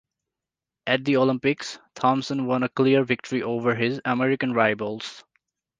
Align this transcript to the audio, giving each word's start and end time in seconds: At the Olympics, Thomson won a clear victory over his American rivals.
At 0.87 1.05
the 1.05 1.17
Olympics, 1.17 1.77
Thomson 1.93 2.47
won 2.47 2.63
a 2.63 2.69
clear 2.69 3.03
victory 3.03 3.43
over 3.43 3.75
his 3.75 4.01
American 4.03 4.51
rivals. 4.51 5.23